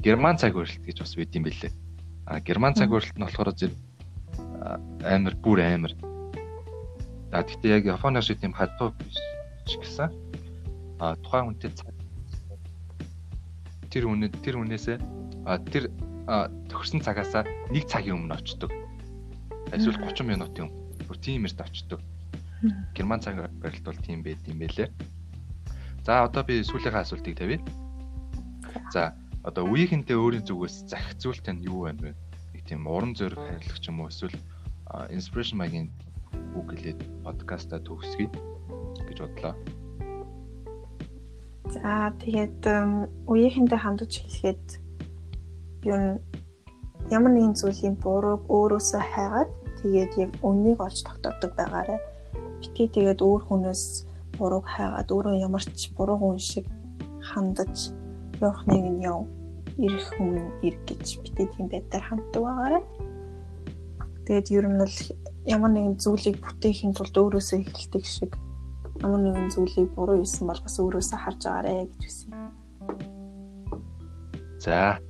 герман 0.00 0.36
цаг 0.40 0.56
барилт 0.56 0.84
гэж 0.84 0.96
бас 1.00 1.12
байд 1.16 1.36
юм 1.36 1.44
байлээ. 1.44 1.72
А 2.26 2.40
герман 2.40 2.74
цаг 2.74 2.88
барилт 2.90 3.16
нь 3.16 3.24
болохоор 3.24 3.52
зөв 3.52 3.72
амар 5.04 5.34
бүр 5.44 5.60
амар. 5.60 5.92
За 7.30 7.44
гэхдээ 7.44 7.76
яг 7.76 7.84
Японоос 7.84 8.26
шиг 8.26 8.40
тийм 8.40 8.52
хатуу 8.56 8.92
биш 8.96 9.76
гэсэн. 9.76 10.08
А 10.98 11.16
тухайн 11.20 11.52
үнэтэй 11.52 11.72
цаг 11.76 11.94
тэр 13.90 14.06
үнэ 14.06 14.30
тэр 14.40 14.62
үнээсээ 14.62 14.98
тэр 15.72 15.90
төгссөн 16.70 17.02
цагаасаа 17.02 17.42
нэг 17.74 17.84
цагийн 17.90 18.22
өмнө 18.22 18.38
очдог. 18.38 18.70
Эсвэл 19.74 19.98
30 19.98 20.26
минутын 20.26 20.70
өмнө. 20.70 20.79
Бүр 21.10 21.18
тийм 21.18 21.42
эрт 21.42 21.58
очдог. 21.58 21.98
Герман 22.94 23.18
цаг 23.18 23.50
барилт 23.58 23.82
бол 23.82 23.98
тийм 23.98 24.22
байд 24.22 24.46
юм 24.46 24.62
байлээ. 24.62 24.86
За 26.06 26.22
одоо 26.22 26.46
би 26.46 26.62
сүүлийнхээ 26.62 27.02
асуултыг 27.02 27.34
тавья. 27.34 27.58
За 28.94 29.18
одоо 29.42 29.66
үеийнхэнтэй 29.66 30.14
өөрийн 30.14 30.46
зүгээс 30.46 30.86
захих 30.86 31.18
зүйлтэй 31.18 31.58
нь 31.58 31.66
юу 31.66 31.90
байна 31.90 32.14
вэ? 32.14 32.14
Нэг 32.54 32.62
тийм 32.62 32.86
уран 32.86 33.18
зориг 33.18 33.42
хайрлах 33.42 33.82
ч 33.82 33.90
юм 33.90 34.06
уу 34.06 34.06
эсвэл 34.06 34.38
inspiration 35.10 35.58
маягийн 35.58 35.90
үг 36.54 36.78
хэлээд 36.78 37.02
подкаста 37.26 37.82
төгсгий 37.82 38.30
гэж 39.10 39.18
бодлоо. 39.18 39.58
За 41.74 42.14
тэгээд 42.22 42.62
үеийнхэндээ 43.26 43.80
хандаж 43.82 44.14
хэлэхэд 44.14 44.66
юу 45.90 46.22
ямар 47.10 47.32
нэгэн 47.34 47.58
зүйлийн 47.58 47.98
бурууг 47.98 48.46
өөрөөсөө 48.46 49.02
хайгаад 49.02 49.59
тэгээд 49.80 50.12
яг 50.20 50.30
үннийг 50.44 50.78
олж 50.80 51.00
тогтоодог 51.04 51.52
байгаарэ. 51.56 51.96
Битгий 52.60 52.88
тэгээд 52.92 53.20
өөр 53.24 53.42
хүнээс 53.48 54.04
бурууг 54.36 54.66
хайгаад 54.68 55.08
өөрөө 55.08 55.34
ямар 55.40 55.64
ч 55.64 55.92
буруу 55.96 56.16
хүн 56.20 56.38
шиг 56.40 56.66
хандаж 57.20 57.92
явах 58.40 58.64
нэг 58.68 58.84
нь 58.84 59.04
яв 59.04 59.28
ирэх 59.80 60.06
хүн 60.16 60.52
ирэх 60.64 60.82
гэж 60.88 61.04
битгий 61.24 61.48
тийм 61.52 61.66
байдлаар 61.72 62.04
ханддаг 62.04 62.42
байгаарэ. 62.44 62.80
Тэгээд 64.24 64.46
ер 64.52 64.66
нь 64.68 64.80
бол 64.80 64.96
ямар 65.48 65.70
нэгэн 65.72 65.96
зүйлийг 65.96 66.36
бүтээхийн 66.44 66.94
тулд 66.94 67.16
өөрөөсөө 67.16 67.58
эхэлдэг 67.64 68.04
шиг 68.04 68.32
ямар 69.00 69.20
нэгэн 69.24 69.48
зүйлийг 69.48 69.88
буруу 69.96 70.20
хийсэн 70.20 70.44
бол 70.46 70.60
бас 70.60 70.76
өөрөөсөө 70.76 71.18
харж 71.18 71.42
агаарэ 71.48 71.88
гэж 71.88 72.00
хэлсэн. 72.04 72.30
За. 74.60 75.00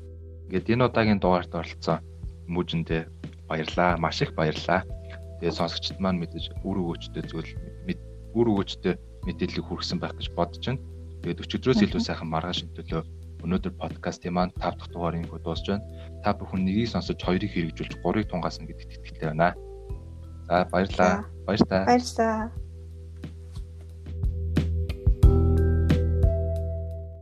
Ингээд 0.46 0.70
энэ 0.70 0.86
удаагийн 0.86 1.18
дугаарт 1.18 1.52
оролцсон 1.54 1.98
хүмүүжэндээ 2.46 3.02
баярлаа. 3.50 3.98
Маш 3.98 4.22
их 4.22 4.32
баярлаа. 4.38 4.86
Тэгээд 5.42 5.58
сонсогчд 5.58 5.98
маань 5.98 6.22
мэдээж 6.22 6.54
үр 6.62 6.76
өгөөчтэй 6.78 7.24
зүйл 7.26 7.50
үр 8.38 8.46
өгөөчтэй 8.54 8.94
мэдээлэл 9.26 9.66
хүргэсэн 9.66 9.98
байх 9.98 10.14
гэж 10.14 10.30
бодож 10.38 10.62
байна. 10.62 10.80
Тэгээд 11.26 11.42
өчигдрөөс 11.42 11.80
илүү 11.84 12.00
сайхан 12.00 12.30
маргааш 12.30 12.70
төлөө 12.78 13.02
өнөөдөр 13.44 13.72
подкастын 13.80 14.36
маань 14.36 14.54
5 14.60 14.78
дахь 14.78 14.90
дугаарыг 14.92 15.32
дуусж 15.42 15.66
байна. 15.66 15.84
Та 16.22 16.36
бүхэн 16.36 16.64
нэгийг 16.64 16.92
сонсож 16.92 17.18
хоёрыг 17.18 17.50
хэрэгжүүлж 17.52 17.92
гурыг 18.04 18.28
тунгаасан 18.28 18.68
гэдэгт 18.68 19.00
итгэлтэй 19.00 19.28
байна. 19.32 19.56
За 20.48 20.64
баярлаа. 20.70 21.24
Баяр 21.46 21.62
та. 21.66 21.84
Баярлалаа. 21.88 22.52